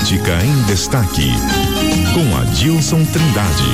Política 0.00 0.42
em 0.42 0.62
Destaque, 0.62 1.30
com 2.14 2.36
Adilson 2.38 3.04
Trindade. 3.04 3.64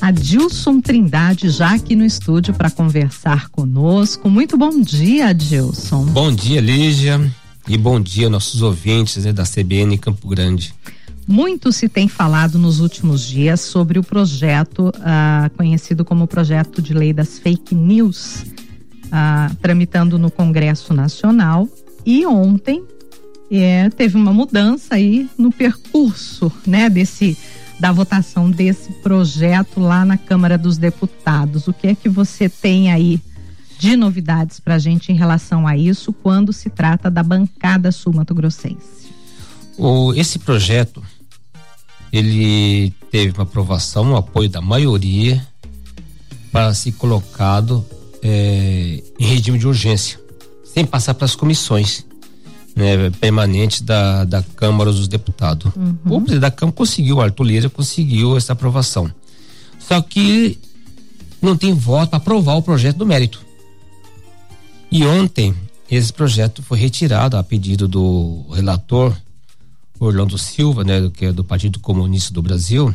Adilson 0.00 0.80
Trindade 0.80 1.50
já 1.50 1.74
aqui 1.74 1.94
no 1.94 2.06
estúdio 2.06 2.54
para 2.54 2.70
conversar 2.70 3.50
conosco. 3.50 4.30
Muito 4.30 4.56
bom 4.56 4.80
dia, 4.80 5.28
Adilson. 5.28 6.06
Bom 6.06 6.32
dia, 6.32 6.60
Lígia. 6.62 7.20
E 7.68 7.76
bom 7.76 8.00
dia, 8.00 8.30
nossos 8.30 8.62
ouvintes 8.62 9.24
né, 9.24 9.32
da 9.32 9.44
CBN 9.44 9.98
Campo 9.98 10.26
Grande. 10.26 10.72
Muito 11.30 11.70
se 11.70 11.88
tem 11.88 12.08
falado 12.08 12.58
nos 12.58 12.80
últimos 12.80 13.24
dias 13.24 13.60
sobre 13.60 14.00
o 14.00 14.02
projeto 14.02 14.90
ah, 15.00 15.48
conhecido 15.56 16.04
como 16.04 16.26
projeto 16.26 16.82
de 16.82 16.92
lei 16.92 17.12
das 17.12 17.38
fake 17.38 17.72
news, 17.72 18.46
ah, 19.12 19.48
tramitando 19.62 20.18
no 20.18 20.28
Congresso 20.28 20.92
Nacional. 20.92 21.68
E 22.04 22.26
ontem 22.26 22.82
é, 23.48 23.88
teve 23.90 24.16
uma 24.16 24.32
mudança 24.32 24.96
aí 24.96 25.30
no 25.38 25.52
percurso, 25.52 26.50
né, 26.66 26.90
desse 26.90 27.38
da 27.78 27.92
votação 27.92 28.50
desse 28.50 28.90
projeto 28.94 29.78
lá 29.78 30.04
na 30.04 30.18
Câmara 30.18 30.58
dos 30.58 30.78
Deputados. 30.78 31.68
O 31.68 31.72
que 31.72 31.86
é 31.86 31.94
que 31.94 32.08
você 32.08 32.48
tem 32.48 32.90
aí 32.90 33.20
de 33.78 33.96
novidades 33.96 34.58
para 34.58 34.74
a 34.74 34.78
gente 34.80 35.12
em 35.12 35.14
relação 35.14 35.64
a 35.64 35.76
isso 35.76 36.12
quando 36.12 36.52
se 36.52 36.68
trata 36.68 37.08
da 37.08 37.22
bancada 37.22 37.92
sul-mato-grossense? 37.92 39.08
O, 39.78 40.12
esse 40.12 40.40
projeto 40.40 41.00
ele 42.12 42.92
teve 43.10 43.32
uma 43.32 43.44
aprovação, 43.44 44.12
um 44.12 44.16
apoio 44.16 44.48
da 44.48 44.60
maioria 44.60 45.46
para 46.52 46.74
ser 46.74 46.92
colocado 46.92 47.84
é, 48.22 49.02
em 49.18 49.24
regime 49.24 49.58
de 49.58 49.66
urgência, 49.66 50.20
sem 50.64 50.84
passar 50.84 51.14
para 51.14 51.24
as 51.24 51.36
comissões 51.36 52.04
né, 52.74 53.10
permanentes 53.20 53.80
da, 53.82 54.24
da 54.24 54.42
Câmara 54.56 54.92
dos 54.92 55.08
Deputados. 55.08 55.72
Uhum. 55.74 55.96
O 56.06 56.20
presidente 56.20 56.40
da 56.40 56.50
Câmara 56.50 56.76
conseguiu, 56.76 57.16
o 57.16 57.20
Arthur 57.20 57.44
Lira 57.44 57.70
conseguiu 57.70 58.36
essa 58.36 58.52
aprovação. 58.52 59.10
Só 59.78 60.00
que 60.00 60.58
não 61.40 61.56
tem 61.56 61.72
voto 61.72 62.10
para 62.10 62.18
aprovar 62.18 62.56
o 62.56 62.62
projeto 62.62 62.96
do 62.96 63.06
mérito. 63.06 63.44
E 64.90 65.06
ontem 65.06 65.54
esse 65.90 66.12
projeto 66.12 66.62
foi 66.62 66.78
retirado 66.78 67.36
a 67.36 67.42
pedido 67.42 67.88
do 67.88 68.44
relator 68.52 69.16
Orlando 70.00 70.38
Silva, 70.38 70.82
né, 70.82 71.10
que 71.12 71.26
é 71.26 71.32
do 71.32 71.44
Partido 71.44 71.78
Comunista 71.78 72.32
do 72.32 72.40
Brasil. 72.40 72.94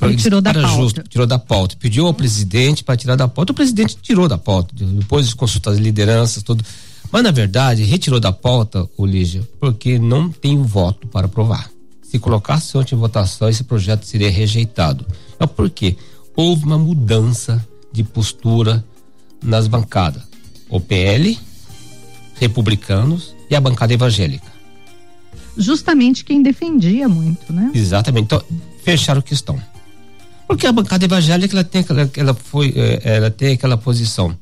Ele 0.00 0.16
tirou 0.16 0.40
da 0.40 0.52
pauta. 0.52 0.68
Justo, 0.68 1.02
tirou 1.08 1.26
da 1.26 1.38
pauta. 1.38 1.76
Pediu 1.78 2.06
ao 2.06 2.14
presidente 2.14 2.84
para 2.84 2.96
tirar 2.96 3.16
da 3.16 3.28
pauta. 3.28 3.52
O 3.52 3.54
presidente 3.54 3.96
tirou 4.00 4.28
da 4.28 4.38
pauta. 4.38 4.74
Depois 4.74 5.28
de 5.28 5.34
consultar 5.34 5.72
as 5.72 5.78
lideranças, 5.78 6.42
tudo. 6.42 6.64
Mas, 7.10 7.22
na 7.22 7.30
verdade, 7.30 7.84
retirou 7.84 8.20
da 8.20 8.32
pauta, 8.32 8.88
o 8.96 9.06
Lígia, 9.06 9.48
porque 9.58 9.98
não 9.98 10.28
tem 10.28 10.60
voto 10.62 11.06
para 11.08 11.26
aprovar. 11.26 11.70
Se 12.02 12.18
colocasse 12.18 12.76
ontem 12.76 12.94
em 12.94 12.98
votação, 12.98 13.48
esse 13.48 13.64
projeto 13.64 14.04
seria 14.04 14.30
rejeitado. 14.30 15.06
Mas 15.38 15.50
por 15.50 15.68
quê? 15.70 15.96
Houve 16.36 16.64
uma 16.64 16.78
mudança 16.78 17.64
de 17.92 18.04
postura 18.04 18.84
nas 19.42 19.66
bancadas. 19.66 20.22
O 20.68 20.80
PL, 20.80 21.38
republicanos 22.34 23.34
e 23.50 23.56
a 23.56 23.60
bancada 23.60 23.92
evangélica 23.92 24.57
justamente 25.58 26.24
quem 26.24 26.42
defendia 26.42 27.08
muito, 27.08 27.52
né? 27.52 27.70
Exatamente. 27.74 28.24
Então, 28.24 28.42
fecharam 28.84 29.20
questão. 29.20 29.60
Porque 30.46 30.66
a 30.66 30.72
bancada 30.72 31.04
evangélica 31.04 31.54
ela 31.54 31.64
tem 31.64 31.80
aquela, 31.82 32.10
ela 32.16 32.34
foi, 32.34 32.72
eh, 32.74 33.00
ela 33.02 33.30
tem 33.30 33.52
aquela 33.52 33.76
posição. 33.76 34.34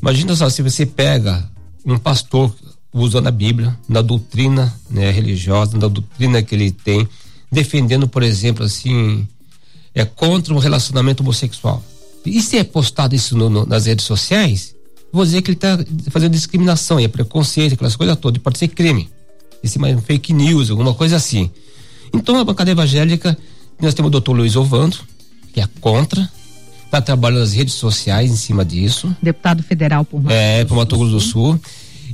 Imagina 0.00 0.34
só 0.34 0.48
se 0.48 0.62
você 0.62 0.86
pega 0.86 1.46
um 1.84 1.98
pastor 1.98 2.54
usando 2.94 3.26
a 3.26 3.30
Bíblia, 3.30 3.76
na 3.86 4.00
doutrina 4.00 4.74
né, 4.88 5.10
religiosa, 5.10 5.76
na 5.76 5.88
doutrina 5.88 6.42
que 6.42 6.54
ele 6.54 6.70
tem, 6.70 7.06
defendendo, 7.52 8.08
por 8.08 8.22
exemplo, 8.22 8.64
assim, 8.64 9.26
é 9.94 10.04
contra 10.04 10.54
um 10.54 10.58
relacionamento 10.58 11.22
homossexual. 11.22 11.82
E 12.24 12.40
se 12.40 12.56
é 12.56 12.64
postado 12.64 13.14
isso 13.14 13.36
no, 13.36 13.50
no, 13.50 13.66
nas 13.66 13.86
redes 13.86 14.06
sociais, 14.06 14.74
vou 15.12 15.24
dizer 15.24 15.42
que 15.42 15.50
ele 15.50 15.56
está 15.56 15.78
fazendo 16.10 16.32
discriminação, 16.32 16.98
é 16.98 17.08
preconceito, 17.08 17.74
aquelas 17.74 17.96
coisas 17.96 18.16
todas, 18.16 18.40
pode 18.42 18.58
ser 18.58 18.68
crime 18.68 19.10
cima 19.66 19.92
de 19.92 20.00
fake 20.02 20.32
news, 20.32 20.70
alguma 20.70 20.94
coisa 20.94 21.16
assim. 21.16 21.50
Então 22.12 22.38
a 22.38 22.44
bancada 22.44 22.70
evangélica, 22.70 23.36
nós 23.80 23.94
temos 23.94 24.08
o 24.08 24.12
doutor 24.12 24.34
Luiz 24.34 24.54
Ovando, 24.54 24.98
que 25.52 25.60
é 25.60 25.68
contra, 25.80 26.30
está 26.84 27.00
trabalhando 27.00 27.40
nas 27.40 27.52
redes 27.52 27.74
sociais 27.74 28.30
em 28.30 28.36
cima 28.36 28.64
disso. 28.64 29.14
Deputado 29.22 29.62
federal 29.62 30.04
por 30.04 30.22
Mato, 30.22 30.32
é, 30.32 30.64
por 30.64 30.76
Mato 30.76 30.96
Grosso 30.96 31.12
do 31.12 31.20
Sul. 31.20 31.60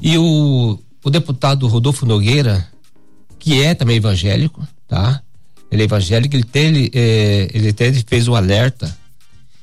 E 0.02 0.18
o, 0.18 0.78
o 1.02 1.10
deputado 1.10 1.66
Rodolfo 1.66 2.04
Nogueira, 2.04 2.66
que 3.38 3.62
é 3.62 3.74
também 3.74 3.96
evangélico, 3.96 4.66
tá? 4.88 5.20
Ele 5.70 5.82
é 5.82 5.84
evangélico, 5.84 6.34
ele, 6.36 6.44
tem, 6.44 6.66
ele, 6.66 6.90
é, 6.94 7.50
ele, 7.52 7.68
até 7.68 7.92
fez 7.92 8.28
o 8.28 8.32
um 8.32 8.34
alerta, 8.34 8.96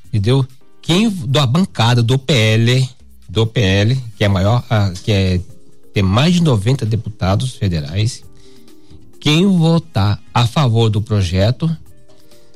entendeu? 0.08 0.46
Quem 0.80 1.10
da 1.26 1.46
bancada 1.46 2.02
do 2.02 2.18
PL, 2.18 2.88
do 3.28 3.46
PL, 3.46 3.96
que 4.16 4.24
é 4.24 4.28
maior, 4.28 4.64
que 5.02 5.12
é 5.12 5.40
tem 5.92 6.02
mais 6.02 6.34
de 6.34 6.42
90 6.42 6.86
deputados 6.86 7.54
federais. 7.54 8.24
Quem 9.20 9.46
votar 9.46 10.20
a 10.32 10.46
favor 10.46 10.88
do 10.88 11.00
projeto 11.00 11.74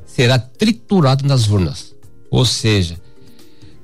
será 0.06 0.38
triturado 0.38 1.26
nas 1.26 1.48
urnas. 1.48 1.94
Ou 2.30 2.44
seja, 2.44 2.98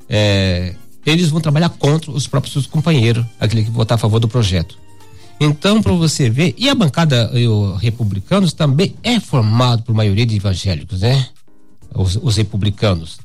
é, 0.08 0.74
eles 1.04 1.28
vão 1.28 1.40
trabalhar 1.40 1.68
contra 1.68 2.10
os 2.10 2.26
próprios 2.26 2.66
companheiros, 2.66 3.24
aquele 3.38 3.64
que 3.64 3.70
votar 3.70 3.96
a 3.96 3.98
favor 3.98 4.18
do 4.18 4.28
projeto. 4.28 4.78
Então, 5.40 5.82
para 5.82 5.92
você 5.92 6.30
ver, 6.30 6.54
e 6.56 6.68
a 6.68 6.74
bancada 6.74 7.30
e 7.34 7.48
os 7.48 7.80
republicanos 7.80 8.52
também 8.52 8.94
é 9.02 9.18
formado 9.18 9.82
por 9.82 9.94
maioria 9.94 10.24
de 10.24 10.36
evangélicos, 10.36 11.00
né? 11.00 11.28
Os, 11.94 12.16
os 12.22 12.36
republicanos. 12.36 13.18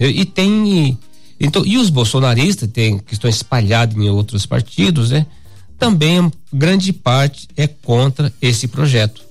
E, 0.00 0.06
e, 0.22 0.24
tem. 0.24 0.98
Então, 1.38 1.64
e 1.66 1.76
os 1.76 1.90
bolsonaristas 1.90 2.68
tem, 2.72 2.98
que 2.98 3.12
estão 3.12 3.28
espalhados 3.28 3.94
em 3.96 4.08
outros 4.08 4.46
partidos, 4.46 5.10
né? 5.10 5.26
Também 5.84 6.32
grande 6.50 6.92
parte 6.92 7.46
é 7.56 7.66
contra 7.66 8.32
esse 8.40 8.66
projeto. 8.66 9.22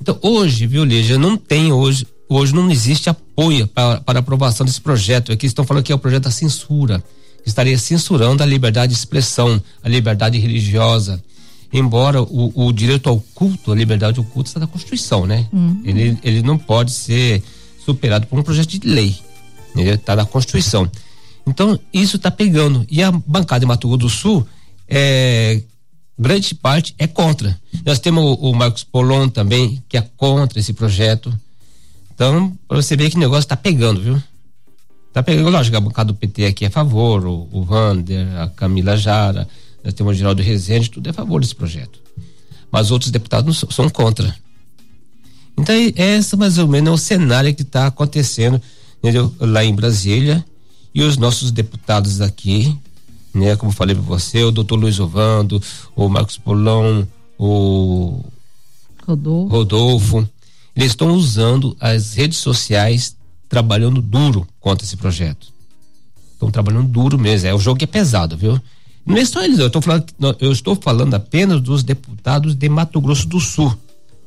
Então 0.00 0.18
hoje, 0.20 0.66
viu, 0.66 0.84
Lígia, 0.84 1.16
não 1.16 1.38
tem 1.38 1.72
hoje, 1.72 2.06
hoje 2.28 2.54
não 2.54 2.70
existe 2.70 3.08
apoio 3.08 3.66
para, 3.66 4.00
para 4.02 4.18
aprovação 4.18 4.66
desse 4.66 4.80
projeto. 4.80 5.32
Aqui 5.32 5.46
estão 5.46 5.64
falando 5.64 5.82
que 5.82 5.90
é 5.90 5.94
o 5.94 5.98
projeto 5.98 6.24
da 6.24 6.30
censura, 6.30 7.02
estaria 7.46 7.78
censurando 7.78 8.42
a 8.42 8.46
liberdade 8.46 8.92
de 8.92 8.98
expressão, 8.98 9.62
a 9.82 9.88
liberdade 9.88 10.38
religiosa. 10.38 11.22
Embora 11.72 12.22
o, 12.22 12.52
o 12.66 12.72
direito 12.72 13.08
ao 13.08 13.18
culto, 13.34 13.72
a 13.72 13.74
liberdade 13.74 14.18
ao 14.18 14.24
culto 14.24 14.48
está 14.48 14.60
na 14.60 14.66
Constituição, 14.66 15.26
né? 15.26 15.46
Uhum. 15.52 15.80
Ele, 15.84 16.18
ele 16.22 16.42
não 16.42 16.56
pode 16.58 16.92
ser 16.92 17.42
superado 17.84 18.26
por 18.26 18.38
um 18.38 18.42
projeto 18.42 18.78
de 18.78 18.86
lei. 18.86 19.16
Ele 19.74 19.90
está 19.90 20.14
na 20.14 20.24
Constituição. 20.24 20.90
Então, 21.46 21.78
isso 21.92 22.16
está 22.16 22.30
pegando. 22.30 22.86
E 22.88 23.02
a 23.02 23.10
bancada 23.10 23.60
de 23.60 23.66
Mato 23.66 23.88
Grosso 23.88 23.98
do 23.98 24.08
Sul 24.08 24.46
é, 24.88 25.60
grande 26.18 26.54
parte 26.54 26.94
é 26.98 27.06
contra. 27.06 27.58
Nós 27.84 27.98
temos 27.98 28.22
o, 28.22 28.50
o 28.50 28.54
Marcos 28.54 28.84
Polon 28.84 29.28
também, 29.28 29.82
que 29.88 29.96
é 29.96 30.02
contra 30.16 30.58
esse 30.58 30.72
projeto. 30.72 31.32
Então, 32.14 32.56
para 32.66 32.80
você 32.80 32.96
ver 32.96 33.10
que 33.10 33.16
o 33.16 33.20
negócio 33.20 33.40
está 33.40 33.56
pegando, 33.56 34.00
viu? 34.00 34.22
Tá 35.12 35.22
pegando, 35.22 35.50
lógico, 35.50 35.76
a 35.76 35.80
bancada 35.80 36.12
do 36.12 36.14
PT 36.14 36.46
aqui 36.46 36.64
é 36.64 36.68
a 36.68 36.70
favor, 36.70 37.26
o, 37.26 37.48
o 37.50 37.62
Vander, 37.62 38.26
a 38.38 38.48
Camila 38.48 38.96
Jara, 38.96 39.48
nós 39.82 39.94
temos 39.94 40.12
o 40.12 40.14
Geraldo 40.14 40.42
Rezende, 40.42 40.90
tudo 40.90 41.06
é 41.06 41.10
a 41.10 41.14
favor 41.14 41.40
desse 41.40 41.54
projeto. 41.54 42.00
Mas 42.70 42.90
outros 42.90 43.10
deputados 43.10 43.58
são, 43.58 43.70
são 43.70 43.88
contra. 43.88 44.34
Então, 45.58 45.74
esse 45.96 46.36
mais 46.36 46.58
ou 46.58 46.68
menos 46.68 46.90
é 46.90 46.94
o 46.94 46.98
cenário 46.98 47.54
que 47.54 47.62
está 47.62 47.86
acontecendo 47.86 48.60
entendeu? 48.98 49.32
lá 49.40 49.64
em 49.64 49.74
Brasília. 49.74 50.44
E 50.94 51.02
os 51.02 51.16
nossos 51.16 51.50
deputados 51.50 52.20
aqui 52.20 52.76
né? 53.36 53.56
Como 53.56 53.70
falei 53.70 53.94
para 53.94 54.04
você, 54.04 54.42
o 54.42 54.50
doutor 54.50 54.76
Luiz 54.76 54.98
Ovando, 54.98 55.62
o 55.94 56.08
Marcos 56.08 56.38
Polão, 56.38 57.06
o 57.38 58.24
Rodolfo. 59.06 59.48
Rodolfo. 59.54 60.28
Eles 60.74 60.90
estão 60.90 61.12
usando 61.12 61.76
as 61.80 62.14
redes 62.14 62.38
sociais 62.38 63.16
trabalhando 63.48 64.02
duro 64.02 64.46
contra 64.60 64.84
esse 64.84 64.96
projeto. 64.96 65.52
Estão 66.32 66.50
trabalhando 66.50 66.88
duro 66.88 67.18
mesmo. 67.18 67.48
É 67.48 67.54
o 67.54 67.58
jogo 67.58 67.78
que 67.78 67.84
é 67.84 67.88
pesado, 67.88 68.36
viu? 68.36 68.60
Não 69.04 69.16
é 69.16 69.24
só 69.24 69.42
eles, 69.42 69.60
eu 69.60 69.68
estou 69.68 69.80
falando, 69.80 70.04
eu 70.40 70.50
estou 70.50 70.74
falando 70.74 71.14
apenas 71.14 71.60
dos 71.60 71.84
deputados 71.84 72.56
de 72.56 72.68
Mato 72.68 73.00
Grosso 73.00 73.28
do 73.28 73.38
Sul, 73.38 73.72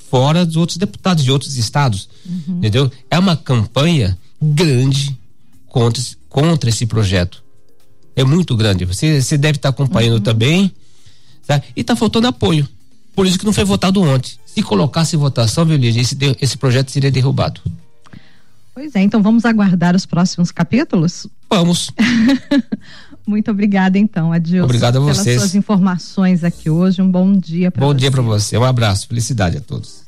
fora 0.10 0.46
dos 0.46 0.56
outros 0.56 0.78
deputados 0.78 1.22
de 1.22 1.32
outros 1.32 1.58
estados. 1.58 2.08
Uhum. 2.26 2.60
Entendeu? 2.60 2.90
É 3.12 3.20
uma 3.20 3.36
campanha 3.36 4.18
grande 4.42 5.18
contra, 5.68 6.02
contra 6.30 6.70
esse 6.70 6.86
projeto 6.86 7.44
é 8.16 8.24
muito 8.24 8.56
grande. 8.56 8.86
Você, 8.86 9.22
você 9.22 9.38
deve 9.38 9.58
estar 9.58 9.70
acompanhando 9.70 10.16
uhum. 10.16 10.22
também. 10.22 10.72
Tá? 11.46 11.62
E 11.76 11.82
está 11.82 11.96
faltando 11.96 12.28
apoio. 12.28 12.68
Por 13.16 13.26
isso 13.26 13.40
que 13.40 13.46
não 13.46 13.54
foi 13.54 13.64
votado 13.64 14.02
ontem. 14.02 14.34
Se 14.46 14.62
colocasse 14.62 15.18
votação, 15.18 15.66
viu, 15.66 15.78
esse, 15.84 16.18
esse 16.40 16.58
projeto 16.58 16.90
seria 16.90 17.12
derrubado. 17.12 17.62
Pois 18.74 18.96
é, 18.96 19.02
então 19.02 19.22
vamos 19.22 19.46
aguardar 19.46 19.96
os 19.96 20.06
próximos 20.06 20.52
capítulos? 20.52 21.28
Vamos. 21.50 21.92
Muito 23.28 23.52
obrigada, 23.52 24.00
então, 24.00 24.32
Adilson. 24.32 24.64
Obrigado 24.64 24.98
a 24.98 25.00
vocês. 25.02 25.26
Pelas 25.26 25.42
suas 25.42 25.56
informações 25.56 26.44
aqui 26.44 26.70
hoje. 26.70 27.02
Um 27.02 27.12
bom 27.12 27.34
dia 27.34 27.70
para 27.70 27.82
você. 27.82 27.88
Bom 27.88 27.94
dia 27.94 28.12
para 28.12 28.22
você. 28.22 28.58
Um 28.58 28.64
abraço. 28.64 29.08
Felicidade 29.08 29.58
a 29.58 29.62
todos. 29.62 30.04